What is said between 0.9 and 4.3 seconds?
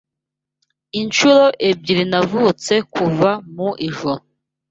Inshuro ebyiri navutse kuva mu ijuru